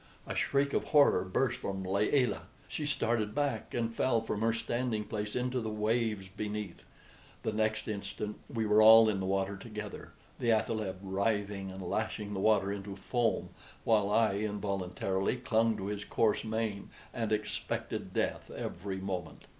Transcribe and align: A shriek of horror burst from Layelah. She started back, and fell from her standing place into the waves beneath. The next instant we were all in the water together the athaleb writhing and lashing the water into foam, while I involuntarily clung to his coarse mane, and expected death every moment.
A 0.25 0.33
shriek 0.33 0.73
of 0.73 0.85
horror 0.85 1.23
burst 1.23 1.59
from 1.59 1.83
Layelah. 1.83 2.47
She 2.67 2.87
started 2.87 3.35
back, 3.35 3.75
and 3.75 3.93
fell 3.93 4.19
from 4.19 4.41
her 4.41 4.51
standing 4.51 5.03
place 5.03 5.35
into 5.35 5.61
the 5.61 5.69
waves 5.69 6.27
beneath. 6.27 6.83
The 7.43 7.53
next 7.53 7.87
instant 7.87 8.39
we 8.49 8.65
were 8.65 8.81
all 8.81 9.07
in 9.09 9.19
the 9.19 9.27
water 9.27 9.55
together 9.55 10.09
the 10.39 10.49
athaleb 10.53 10.95
writhing 11.03 11.69
and 11.69 11.83
lashing 11.83 12.33
the 12.33 12.39
water 12.39 12.71
into 12.73 12.95
foam, 12.95 13.49
while 13.83 14.09
I 14.09 14.37
involuntarily 14.37 15.35
clung 15.37 15.77
to 15.77 15.85
his 15.85 16.03
coarse 16.03 16.43
mane, 16.43 16.89
and 17.13 17.31
expected 17.31 18.11
death 18.11 18.49
every 18.49 18.97
moment. 18.97 19.43